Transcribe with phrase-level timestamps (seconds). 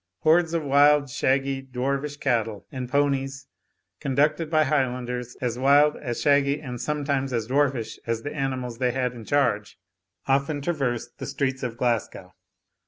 [0.21, 3.45] Hordes of wild shaggy, dwarfish cattle and ponies,
[3.99, 8.93] conducted by Highlanders, as wild, as shaggy, and sometimes as dwarfish, as the animals they
[8.93, 9.77] had in charge,
[10.25, 12.33] often traversed the streets of Glasgow.